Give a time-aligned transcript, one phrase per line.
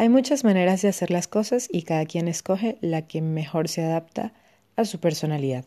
[0.00, 3.82] Hay muchas maneras de hacer las cosas y cada quien escoge la que mejor se
[3.82, 4.32] adapta
[4.76, 5.66] a su personalidad.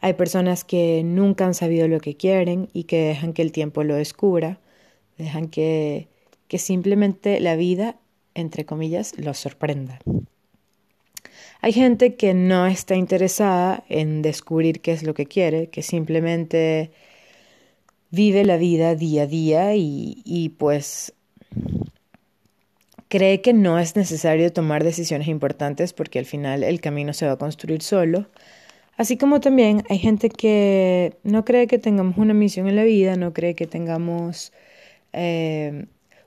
[0.00, 3.82] Hay personas que nunca han sabido lo que quieren y que dejan que el tiempo
[3.82, 4.60] lo descubra,
[5.18, 6.06] dejan que,
[6.46, 7.96] que simplemente la vida,
[8.34, 9.98] entre comillas, los sorprenda.
[11.62, 16.92] Hay gente que no está interesada en descubrir qué es lo que quiere, que simplemente
[18.12, 21.15] vive la vida día a día y, y pues
[23.16, 27.32] cree que no es necesario tomar decisiones importantes porque al final el camino se va
[27.32, 28.26] a construir solo.
[28.98, 33.16] Así como también hay gente que no cree que tengamos una misión en la vida,
[33.16, 34.52] no cree que tengamos
[35.14, 35.86] eh,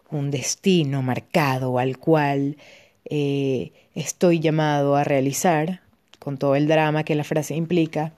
[0.09, 2.57] un destino marcado al cual
[3.05, 5.81] eh, estoy llamado a realizar,
[6.17, 8.13] con todo el drama que la frase implica.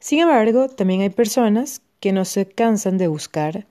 [0.00, 3.64] Sin embargo, también hay personas que no se cansan de buscar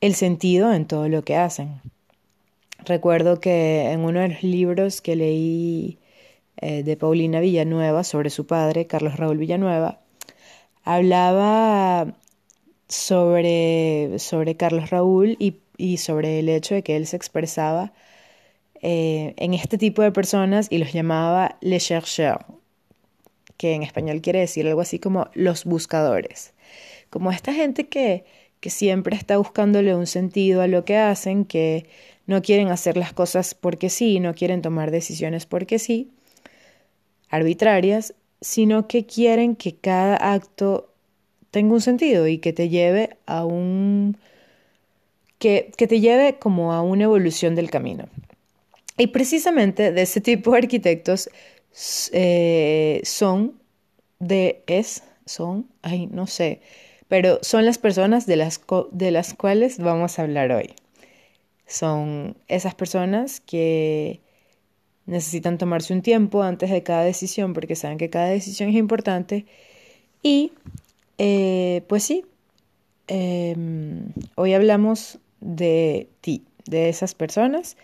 [0.00, 1.80] el sentido en todo lo que hacen.
[2.84, 5.98] Recuerdo que en uno de los libros que leí
[6.58, 10.00] eh, de Paulina Villanueva sobre su padre, Carlos Raúl Villanueva,
[10.84, 12.14] hablaba
[12.88, 17.92] sobre, sobre Carlos Raúl y, y, sobre el hecho de que él se expresaba
[18.82, 22.44] eh, en este tipo de personas y los llamaba les chercheurs,
[23.56, 26.52] que en español quiere decir algo así como los buscadores,
[27.08, 28.24] como esta gente que,
[28.60, 31.86] que siempre está buscándole un sentido a lo que hacen, que
[32.26, 36.10] no quieren hacer las cosas porque sí, no quieren tomar decisiones porque sí,
[37.30, 40.90] arbitrarias, sino que quieren que cada acto
[41.50, 44.16] tenga un sentido y que te lleve a un
[45.38, 48.06] que, que te lleve como a una evolución del camino.
[48.96, 51.28] Y precisamente de ese tipo de arquitectos
[52.12, 53.54] eh, son
[54.20, 56.60] de es son ay no sé
[57.08, 58.60] pero son las personas de las,
[58.92, 60.74] de las cuales vamos a hablar hoy
[61.66, 64.20] son esas personas que
[65.06, 69.46] necesitan tomarse un tiempo antes de cada decisión porque saben que cada decisión es importante.
[70.22, 70.52] Y
[71.18, 72.24] eh, pues sí,
[73.06, 77.76] em, hoy hablamos de ti, de esas personas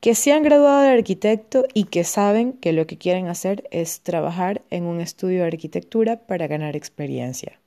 [0.00, 4.00] que se han graduado de arquitecto y que saben que lo que quieren hacer es
[4.00, 7.59] trabajar en un estudio de arquitectura para ganar experiencia.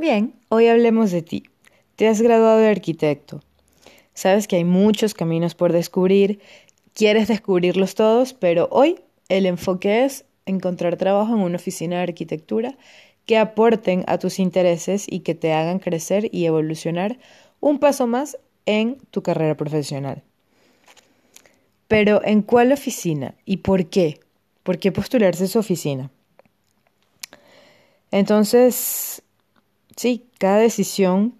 [0.00, 1.42] Bien, hoy hablemos de ti.
[1.96, 3.42] Te has graduado de arquitecto.
[4.14, 6.40] Sabes que hay muchos caminos por descubrir,
[6.94, 12.78] quieres descubrirlos todos, pero hoy el enfoque es encontrar trabajo en una oficina de arquitectura
[13.26, 17.18] que aporten a tus intereses y que te hagan crecer y evolucionar
[17.60, 20.22] un paso más en tu carrera profesional.
[21.88, 24.18] Pero ¿en cuál oficina y por qué?
[24.62, 26.10] ¿Por qué postularse a su oficina?
[28.10, 29.22] Entonces,
[30.00, 31.34] Sí, cada decisión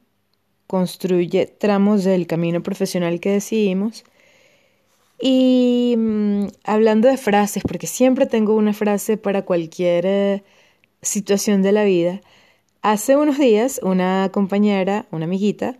[0.66, 4.04] construye tramos del camino profesional que decidimos.
[5.18, 10.42] Y mm, hablando de frases, porque siempre tengo una frase para cualquier eh,
[11.00, 12.20] situación de la vida,
[12.82, 15.78] hace unos días una compañera, una amiguita,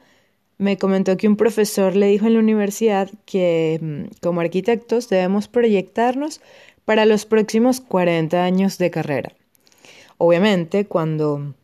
[0.57, 5.49] me comentó que un profesor le dijo en la universidad que mm, como arquitectos debemos
[5.49, 6.41] proyectarnos
[6.87, 9.33] para los próximos 40 años de carrera.
[10.17, 11.55] Obviamente, cuando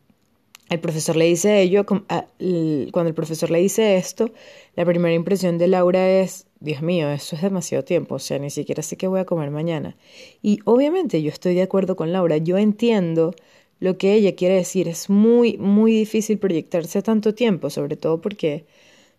[0.69, 4.31] el profesor le dice ello, cuando el profesor le dice esto,
[4.75, 8.49] la primera impresión de Laura es, Dios mío, eso es demasiado tiempo, o sea, ni
[8.49, 9.95] siquiera sé qué voy a comer mañana.
[10.41, 13.33] Y obviamente yo estoy de acuerdo con Laura, yo entiendo
[13.79, 18.65] lo que ella quiere decir, es muy, muy difícil proyectarse tanto tiempo, sobre todo porque,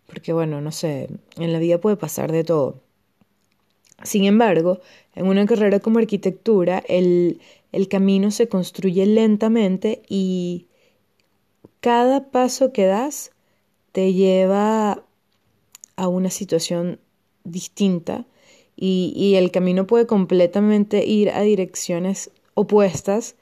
[0.07, 1.09] porque bueno, no sé,
[1.39, 2.83] en la vida puede pasar de todo.
[4.03, 4.81] Sin embargo,
[5.15, 7.41] en una carrera como arquitectura, el,
[7.73, 10.68] el camino se construye lentamente y
[11.81, 13.31] cada paso que das
[13.93, 15.05] te lleva
[15.97, 17.01] a una situación
[17.45, 18.27] distinta
[18.81, 23.35] y, el camino puede completamente ir a direcciones opuestas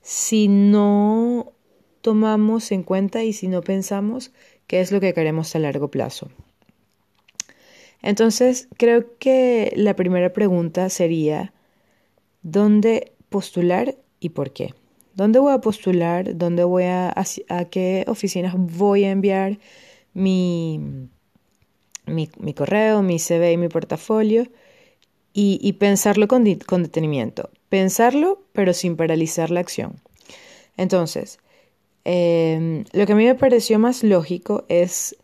[0.00, 1.52] si no
[2.00, 4.32] tomamos en cuenta y si no pensamos
[4.66, 6.30] qué es lo que queremos a largo plazo.
[8.00, 11.52] Entonces, creo que la primera pregunta sería,
[12.42, 14.72] ¿dónde postular y por qué?
[15.20, 16.34] ¿Dónde voy a postular?
[16.34, 17.14] ¿Dónde voy a,
[17.50, 19.58] a, qué oficinas voy a enviar
[20.14, 20.80] mi,
[22.06, 24.46] mi, correo, mi CV y mi portafolio?
[25.34, 27.50] Y, pensarlo con, detenimiento.
[27.68, 30.00] Pensarlo, pero sin paralizar la acción.
[30.78, 31.38] Entonces,
[32.04, 35.16] em, lo que a mí me pareció más lógico es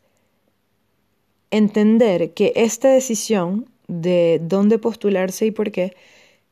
[1.51, 5.97] entender que esta decisión de dónde postularse y por qué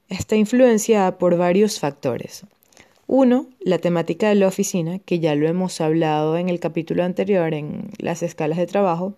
[0.09, 2.47] está influenciada por varios factores.
[3.07, 7.53] Uno, la temática de la oficina, que ya lo hemos hablado en el capítulo anterior
[7.53, 9.15] en las escalas de trabajo.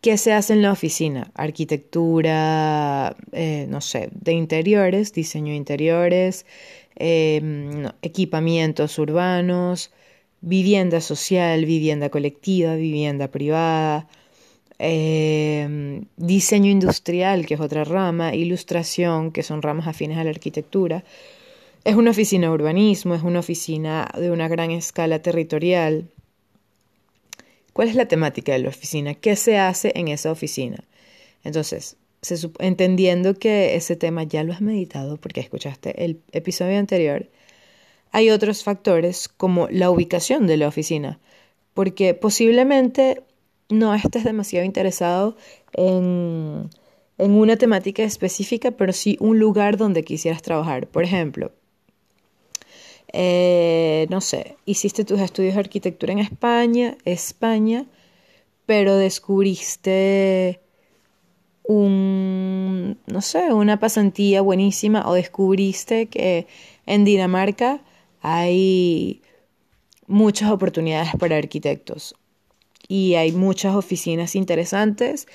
[0.00, 1.30] ¿Qué se hace en la oficina?
[1.34, 6.46] Arquitectura, eh, no sé, de interiores, diseño de interiores,
[6.96, 9.92] em, equipamientos urbanos,
[10.40, 14.08] vivienda social, vivienda colectiva, vivienda privada,
[14.78, 21.04] em, diseño industrial, que es otra rama, ilustración, que son ramas afines a la arquitectura.
[21.82, 26.10] Es una oficina de urbanismo, es una oficina de una gran escala territorial.
[27.72, 29.14] ¿Cuál es la temática de la oficina?
[29.14, 30.84] ¿Qué se hace en esa oficina?
[31.42, 31.96] Entonces,
[32.58, 37.30] entendiendo que ese tema ya lo has meditado porque escuchaste el episodio anterior,
[38.12, 41.18] hay otros factores como la ubicación de la oficina,
[41.72, 43.22] porque posiblemente
[43.70, 45.36] no estés demasiado interesado
[45.72, 46.68] en,
[47.16, 50.88] en una temática específica, pero sí un lugar donde quisieras trabajar.
[50.88, 51.52] Por ejemplo,
[53.12, 57.86] eh, no sé, hiciste tus estudios de arquitectura en España, España,
[58.66, 60.60] pero descubriste
[61.64, 66.46] un, no sé, una pasantía buenísima o descubriste que
[66.86, 67.80] en Dinamarca
[68.22, 69.22] hay
[70.06, 72.14] muchas oportunidades para arquitectos
[72.88, 75.28] y hay muchas oficinas interesantes,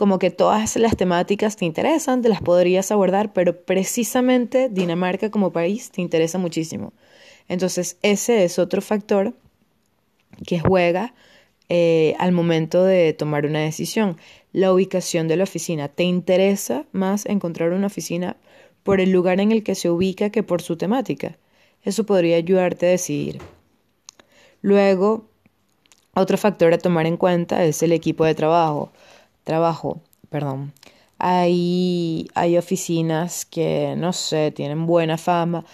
[0.00, 5.52] como que todas las temáticas te interesan, te las podrías abordar, pero precisamente Dinamarca como
[5.52, 6.94] país te interesa muchísimo.
[7.48, 9.34] Entonces ese es otro factor
[10.46, 11.12] que juega
[11.68, 14.16] eh, al momento de tomar una decisión.
[14.54, 15.88] La ubicación de la oficina.
[15.88, 18.38] ¿Te interesa más encontrar una oficina
[18.82, 21.36] por el lugar en el que se ubica que por su temática?
[21.82, 23.38] Eso podría ayudarte a decidir.
[24.62, 25.26] Luego,
[26.14, 28.92] otro factor a tomar en cuenta es el equipo de trabajo.
[29.44, 30.72] Trabajo, perdón.
[31.18, 35.64] Hay, hay oficinas que, no sé, tienen buena fama.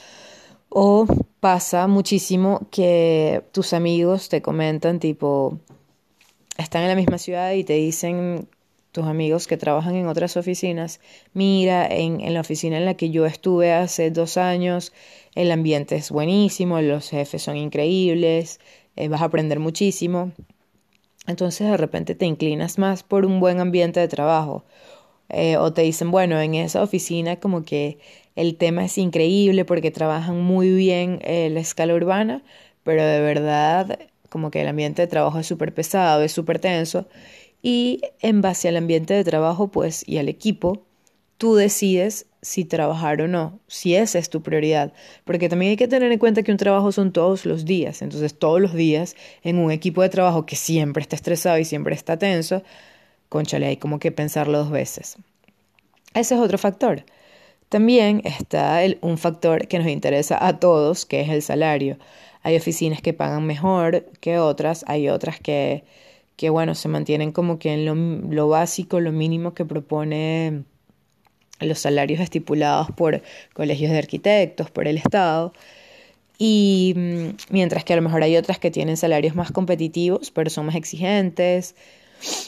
[0.68, 1.06] O
[1.40, 5.58] pasa muchísimo que tus amigos te comentan tipo,
[6.58, 8.48] están en la misma ciudad y te dicen
[8.96, 11.00] tus amigos que trabajan en otras oficinas,
[11.34, 14.92] mira, en, en la oficina en la que yo estuve hace dos años,
[15.34, 18.58] el ambiente es buenísimo, los jefes son increíbles,
[18.96, 20.32] eh, vas a aprender muchísimo.
[21.26, 24.64] Entonces de repente te inclinas más por un buen ambiente de trabajo.
[25.28, 27.99] Eh, o te dicen, bueno, en esa oficina como que
[28.37, 32.43] el tema es increíble porque trabajan muy bien eh, la escala urbana,
[32.84, 33.99] pero de verdad
[34.31, 37.06] como que el ambiente de trabajo es súper pesado, es súper tenso.
[37.62, 40.85] Y en base al ambiente de trabajo, pues, y al equipo,
[41.38, 44.92] tú decides si trabajar o no, si esa es tu prioridad.
[45.24, 48.02] Porque también hay que tener en cuenta que un trabajo son todos los días.
[48.02, 51.94] Entonces, todos los días, en un equipo de trabajo que siempre está estresado y siempre
[51.94, 52.62] está tenso,
[53.28, 55.16] conchale, hay como que pensarlo dos veces.
[56.14, 57.04] Ese es otro factor.
[57.68, 61.98] También está el, un factor que nos interesa a todos, que es el salario.
[62.42, 65.84] Hay oficinas que pagan mejor que otras, hay otras que,
[66.36, 67.94] que bueno, se mantienen como que en lo,
[68.32, 70.64] lo básico, lo mínimo que propone
[71.60, 73.22] los salarios estipulados por
[73.52, 75.52] colegios de arquitectos, por el Estado.
[76.38, 80.50] Y mm, mientras que a lo mejor hay otras que tienen salarios más competitivos, pero
[80.50, 81.74] son más exigentes.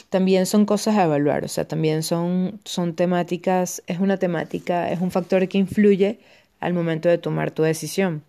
[0.09, 4.99] También son cosas a evaluar, o sea, también son, son temáticas, es una temática, es
[4.99, 6.19] un factor que influye
[6.59, 8.23] al momento de tomar tu decisión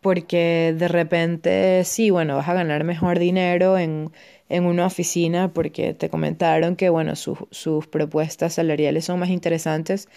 [0.00, 4.10] porque de repente sí, bueno, vas a ganar mejor dinero en,
[4.48, 10.08] en una oficina porque te comentaron que, bueno, sus propuestas salariales son más interesantes,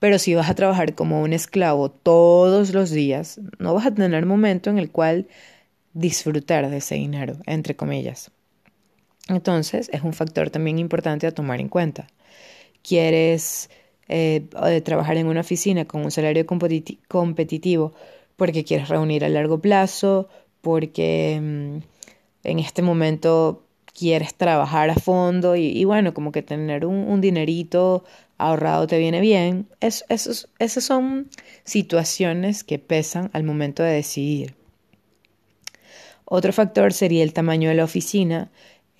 [0.00, 4.26] pero si vas a trabajar como un esclavo todos los días, no vas a tener
[4.26, 5.28] momento en el cual
[5.94, 8.30] disfrutar de ese dinero, entre comillas.
[9.28, 12.06] Entonces, es un factor también importante a tomar en cuenta.
[12.82, 13.70] ¿Quieres
[14.08, 14.46] eh,
[14.84, 17.94] trabajar en una oficina con un salario competitivo?
[18.36, 20.28] Porque quieres reunir a largo plazo,
[20.60, 21.78] porque mm,
[22.44, 23.66] en este momento
[23.96, 28.04] quieres trabajar a fondo y, bueno, como que tener un, dinerito
[28.36, 29.68] ahorrado te viene bien.
[29.80, 31.30] Es, esas son
[31.64, 34.54] situaciones que pesan al momento de decidir.
[36.26, 38.50] Otro factor sería el tamaño de la oficina.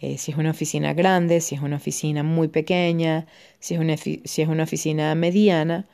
[0.01, 3.27] Eh, si es una oficina grande, si es una oficina muy pequeña,
[3.59, 5.87] si es una, si es una oficina mediana.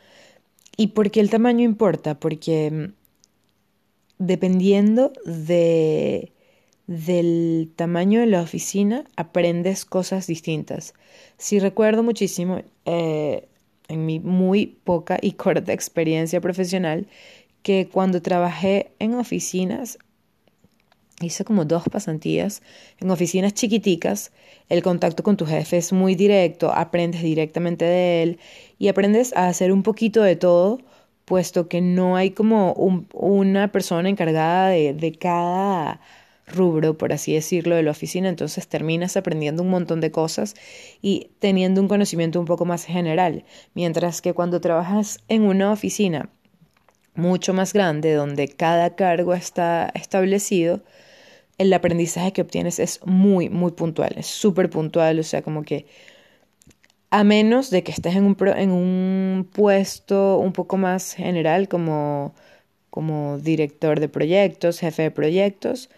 [0.76, 2.18] ¿Y por qué el tamaño importa?
[2.18, 3.01] Porque mm,
[4.26, 6.32] dependiendo de,
[6.86, 10.94] del tamaño de la oficina, aprendes cosas distintas.
[11.38, 13.48] Si recuerdo muchísimo, eh,
[13.88, 17.08] en mi muy poca y corta experiencia profesional,
[17.62, 19.98] que cuando trabajé en oficinas
[21.20, 22.62] hice como dos pasantías
[22.98, 24.32] en oficinas chiquiticas.
[24.68, 28.38] El contacto con tu jefe es muy directo, aprendes directamente de él
[28.78, 30.78] y aprendes a hacer un poquito de todo,
[31.24, 32.72] puesto que no hay como
[33.12, 36.00] una persona encargada de, de cada
[36.46, 40.54] rubro, por así decirlo, de la oficina, entonces terminas aprendiendo un montón de cosas
[41.00, 46.30] y teniendo un conocimiento un poco más general, mientras que cuando trabajas en una oficina
[47.14, 50.82] mucho más grande, donde cada cargo está establecido,
[51.58, 55.86] el aprendizaje que obtienes es muy, muy puntual, es súper puntual, o sea, como que
[57.12, 62.34] a menos de que estés en un, puesto un poco más general como,
[62.88, 65.90] como director de proyectos, jefe de proyectos,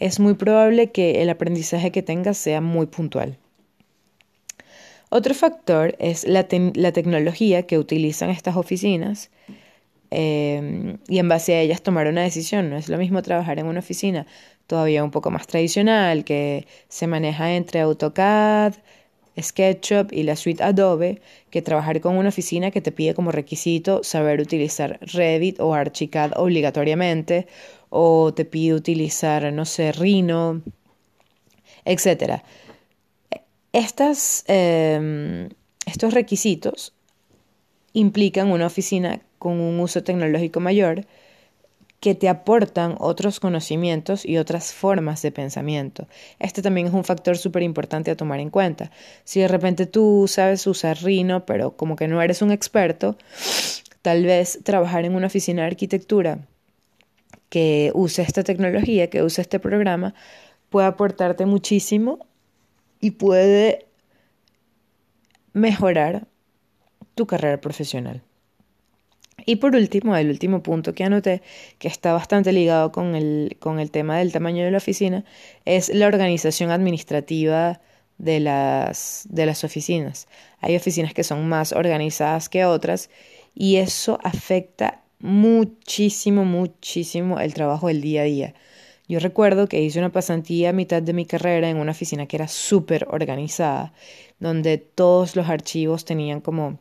[0.00, 3.38] es muy probable que el aprendizaje que tengas sea muy puntual.
[5.10, 9.30] Otro factor es la, tecnología que utilizan estas oficinas
[10.10, 12.68] em, y en base a ellas tomar una decisión.
[12.68, 14.26] No es lo mismo trabajar en una oficina
[14.66, 18.74] todavía un poco más tradicional que se maneja entre AutoCAD,
[19.40, 24.02] SketchUp y la suite Adobe que trabajar con una oficina que te pide como requisito
[24.04, 27.46] saber utilizar Revit o Archicad obligatoriamente
[27.90, 30.62] o te pide utilizar, no sé, Rhino,
[31.84, 32.42] etc.
[33.72, 35.48] Estas, em,
[35.86, 36.92] estos requisitos
[37.92, 41.06] implican una oficina con un uso tecnológico mayor
[42.02, 46.08] que te aportan otros conocimientos y otras formas de pensamiento.
[46.40, 48.90] Este también es un factor súper importante a tomar en cuenta.
[49.22, 53.16] Si de repente tú sabes usar Rhino, pero como que no eres un experto,
[54.02, 56.40] tal vez trabajar en una oficina de arquitectura
[57.48, 60.12] que use esta tecnología, que use este programa,
[60.70, 62.26] puede aportarte muchísimo
[62.98, 63.86] y puede
[65.52, 66.26] mejorar
[67.14, 68.24] tu carrera profesional.
[69.46, 71.42] Y por último, el último punto que anoté,
[71.78, 75.24] que está bastante ligado con el, con el tema del tamaño de la oficina,
[75.64, 77.80] es la organización administrativa
[78.18, 80.28] de las, de las oficinas.
[80.60, 83.10] Hay oficinas que son más organizadas que otras
[83.54, 88.54] y eso afecta muchísimo, muchísimo el trabajo del día a día.
[89.08, 92.36] Yo recuerdo que hice una pasantía a mitad de mi carrera en una oficina que
[92.36, 93.92] era súper organizada,
[94.38, 96.78] donde todos los archivos tenían como...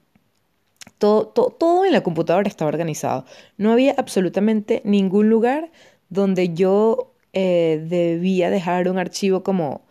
[0.97, 3.25] Todo, todo, en la computadora estaba organizado.
[3.57, 5.71] No había absolutamente ningún lugar
[6.09, 9.81] donde yo eh, debía dejar un archivo como,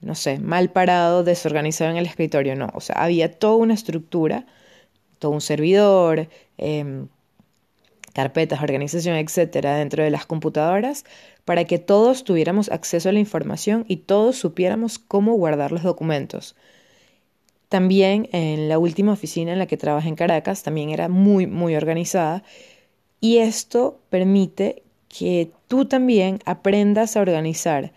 [0.00, 2.56] no sé, mal parado, desorganizado en el escritorio.
[2.56, 4.46] No, o sea, había toda una estructura,
[5.18, 7.08] todo un servidor, em,
[8.14, 11.04] carpetas, organización, etcétera, dentro de las computadoras
[11.44, 16.56] para que todos tuviéramos acceso a la información y todos supiéramos cómo guardar los documentos.
[17.70, 21.76] También en la última oficina en la que trabajé en Caracas también era muy, muy
[21.76, 22.42] organizada.
[23.20, 27.92] Y esto permite que tú también aprendas a organizar,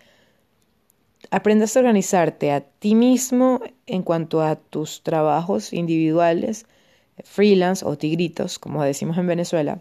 [1.32, 6.66] aprendas a organizarte a ti mismo en cuanto a tus trabajos individuales,
[7.24, 9.80] freelance o tigritos, como decimos en Venezuela,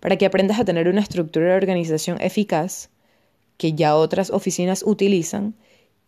[0.00, 2.90] para que aprendas a tener una estructura de organización eficaz
[3.56, 5.54] que ya otras oficinas utilizan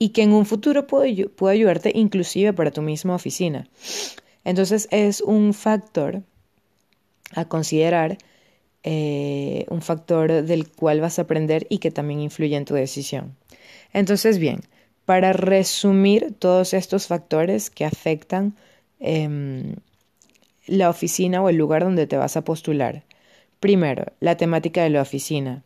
[0.03, 3.69] y que en un futuro puede, ayudarte inclusive para tu misma oficina.
[4.43, 6.25] Entonces es un factor
[7.31, 8.19] a considerar,
[8.83, 13.37] eh, un factor del cual vas a aprender y que también influye en tu decisión.
[13.93, 14.63] Entonces, bien,
[15.05, 18.57] para resumir todos estos factores que afectan
[18.99, 19.77] em,
[20.67, 23.05] la oficina o el lugar donde te vas a postular.
[23.61, 25.63] Primero, la temática de la oficina.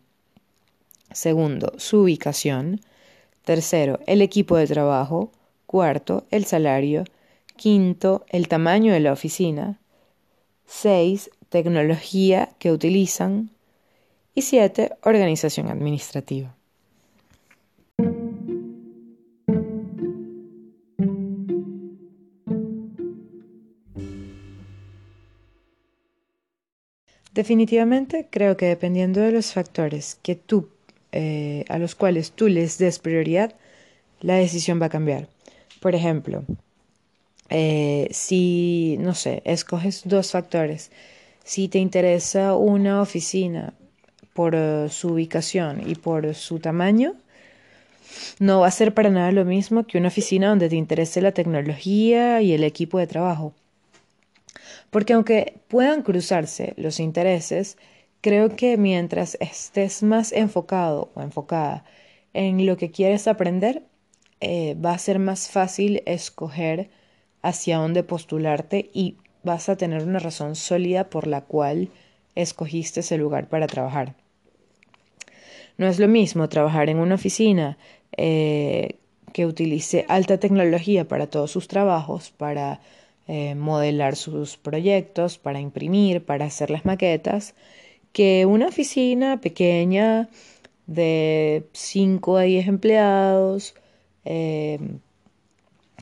[1.11, 2.83] Segundo, su ubicación.
[3.47, 5.31] Tercero, el equipo de trabajo.
[5.67, 7.05] Cuarto, el salario.
[7.55, 9.79] Quinto, el tamaño de la oficina.
[10.67, 13.51] Seis, tecnología que utilizan.
[14.35, 16.57] Y siete, organización administrativa.
[27.33, 30.69] Definitivamente creo que dependiendo de los factores que tú,
[31.13, 33.55] eh, a los cuales tú les des prioridad,
[34.21, 35.29] la decisión va a cambiar.
[35.81, 36.45] Por ejemplo,
[37.49, 40.91] eh, si, no sé, escoges dos factores,
[41.45, 43.75] si te interesa una oficina
[44.35, 47.15] por eh, su ubicación y por su tamaño,
[48.39, 51.33] no va a ser para nada lo mismo que una oficina donde te interese la
[51.33, 53.55] tecnología y el equipo de trabajo.
[54.91, 57.77] Porque aunque puedan cruzarse los intereses,
[58.27, 61.85] creo que mientras estés más enfocado o enfocada
[62.35, 63.85] en lo que quieres aprender,
[64.41, 66.91] eh, va a ser más fácil escoger
[67.43, 69.15] hacia dónde postularte y
[69.45, 71.91] vas a tener una razón sólida por la cual
[72.35, 74.17] escogiste ese lugar para trabajar.
[75.79, 77.79] No es lo mismo trabajar en una oficina
[78.17, 78.97] eh,
[79.35, 82.81] que utilice alta tecnología para todos sus trabajos, para
[83.29, 87.55] eh, modelar sus proyectos, para imprimir, para hacer las maquetas,
[88.17, 90.31] que una oficina pequeña
[90.87, 93.75] de 5 a 10 empleados,
[94.25, 94.79] eh,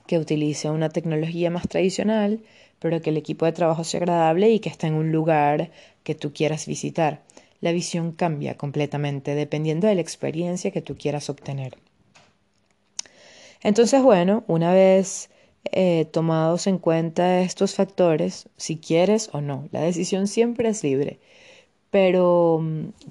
[0.06, 2.38] que utilice una tecnología más tradicional,
[2.78, 5.72] pero que el equipo de trabajo sea agradable y que esté en un lugar
[6.04, 7.20] que tú quieras visitar.
[7.60, 11.78] La visión cambia completamente dependiendo de la experiencia que tú quieras obtener.
[13.60, 15.30] Entonces, bueno, una vez
[15.72, 21.18] eh, tomados en cuenta estos factores, si quieres o no, la decisión siempre es libre.
[21.94, 22.60] Pero,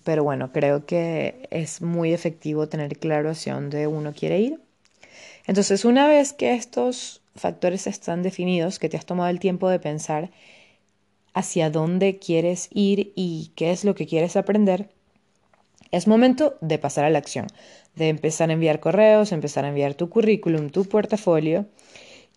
[0.03, 4.59] pero bueno, creo que es muy efectivo tener claro hacia dónde uno quiere ir.
[5.47, 9.79] Entonces, una vez que estos factores están definidos, que te has tomado el tiempo de
[9.79, 10.31] pensar
[11.33, 14.89] hacia dónde quieres ir y qué es lo que quieres aprender,
[15.91, 17.47] es momento de pasar a la acción,
[17.95, 21.67] de empezar a enviar correos, empezar a enviar tu currículum, tu portafolio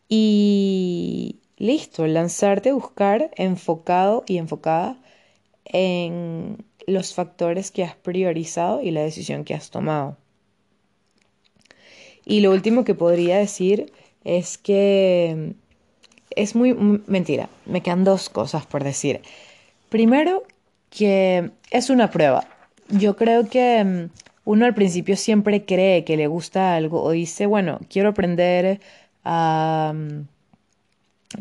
[0.09, 4.97] y listo, lanzarte a buscar enfocado y enfocada
[5.73, 10.17] en los factores que has priorizado y la decisión que has tomado.
[12.25, 13.93] Y lo último que podría decir
[14.25, 15.55] es que
[16.31, 16.75] es muy
[17.07, 19.23] mentira, me quedan dos cosas por decir.
[19.89, 20.43] Primero,
[20.91, 22.47] que es una prueba.
[22.89, 24.11] Yo creo que mm,
[24.45, 28.81] uno al principio siempre cree que le gusta algo o dice, bueno, quiero aprender
[29.25, 30.27] a, mm,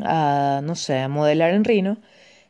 [0.02, 1.98] a no sé, a modelar en Rhino,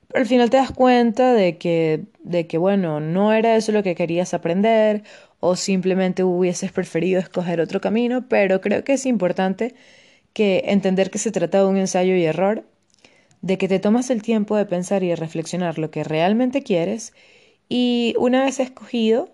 [0.08, 3.82] pero al final te das cuenta de que, de que, bueno, no era eso lo
[3.82, 5.02] que querías aprender
[5.40, 9.74] o simplemente hubieses preferido escoger otro camino, pero creo que es importante
[10.32, 12.64] que entender que se trata de un ensayo y error,
[13.42, 17.12] de que te tomas el tiempo de pensar y de reflexionar lo que realmente quieres
[17.68, 19.30] y una vez escogido,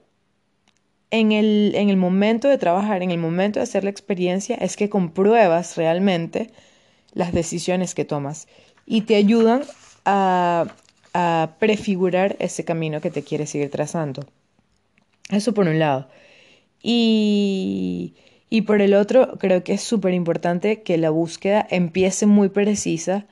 [1.10, 4.76] en el, en el momento de trabajar, en el momento de hacer la experiencia, es
[4.76, 6.50] que compruebas realmente
[7.12, 8.48] las decisiones que tomas
[8.86, 9.62] y te ayudan
[10.04, 10.66] a,
[11.58, 14.24] prefigurar ese camino que te quieres seguir trazando.
[15.30, 16.08] Eso por un lado.
[16.82, 18.14] Y
[18.52, 23.24] y por el otro, creo que es súper importante que la búsqueda empiece muy precisa,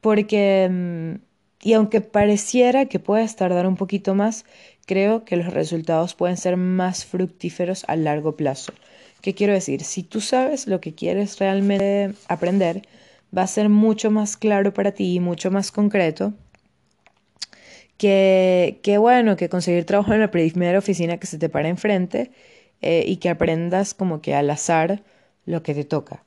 [0.00, 1.16] porque, mm,
[1.62, 4.46] y aunque pareciera que puedes tardar un poquito más,
[4.86, 8.72] creo que los resultados pueden ser más fructíferos a largo plazo.
[9.20, 9.84] ¿Qué quiero decir?
[9.84, 12.80] Si tú sabes lo que quieres realmente aprender,
[13.36, 16.32] va a ser mucho más claro para ti y mucho más concreto
[17.98, 22.30] que, que bueno, que conseguir trabajo en la primera oficina que se te para enfrente
[22.82, 25.02] eh, y que aprendas como que al azar
[25.46, 26.22] lo que te toca.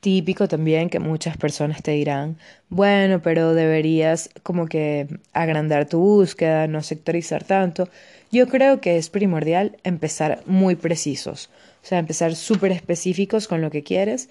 [0.00, 6.68] Típico también que muchas personas te dirán, bueno, pero deberías como que agrandar tu búsqueda,
[6.68, 7.88] no sectorizar tanto.
[8.30, 11.50] Yo creo que es primordial empezar muy precisos,
[11.86, 14.28] o sea, empezar súper específicos con lo que quieres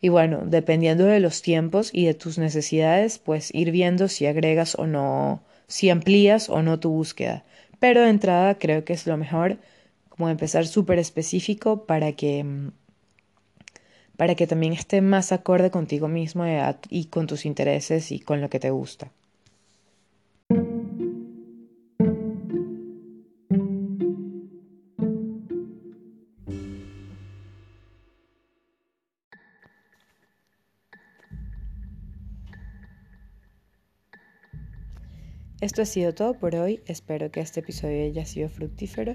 [0.00, 4.76] y bueno, dependiendo de los tiempos y de tus necesidades, pues ir viendo si agregas
[4.76, 7.44] o no si amplías o no tu búsqueda.
[7.80, 9.58] Pero de entrada creo que es lo mejor
[10.10, 12.46] como empezar súper específico para que
[14.16, 16.44] para que también esté más acorde contigo mismo
[16.88, 19.10] y con tus intereses y con lo que te gusta.
[35.60, 36.82] Esto ha sido todo por hoy.
[36.86, 39.14] Espero que este episodio haya sido fructífero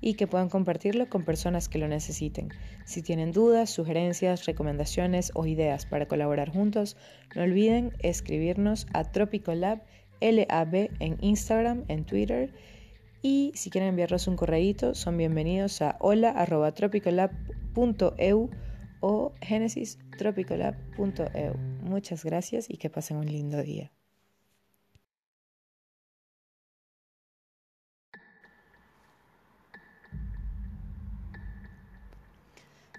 [0.00, 2.48] y que puedan compartirlo con personas que lo necesiten.
[2.86, 6.96] Si tienen dudas, sugerencias, recomendaciones o ideas para colaborar juntos,
[7.36, 9.82] no olviden escribirnos a Tropicolab
[10.20, 12.52] LAB en Instagram, en Twitter.
[13.20, 18.50] Y si quieren enviarnos un correíto, son bienvenidos a hola.tropicolab.eu
[19.00, 21.54] o genesistropicolab.eu.
[21.82, 23.92] Muchas gracias y que pasen un lindo día.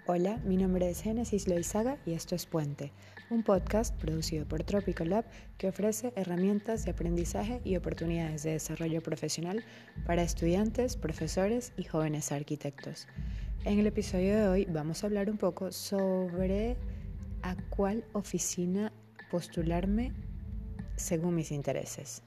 [0.06, 2.92] Hola, mi nombre es Génesis Loizaga y esto es Puente,
[3.30, 5.24] un podcast producido por Tropical Lab
[5.56, 9.64] que ofrece herramientas de aprendizaje y oportunidades de desarrollo profesional
[10.04, 13.08] para estudiantes, profesores y jóvenes arquitectos.
[13.64, 16.76] En el episodio de hoy vamos a hablar un poco sobre
[17.40, 18.92] a cuál oficina
[19.30, 20.12] postularme
[20.96, 22.22] según mis intereses.